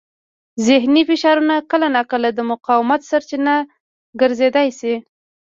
[0.67, 3.55] ذهني فشارونه کله ناکله د مقاومت سرچینه
[4.21, 4.93] ګرځېدای شي.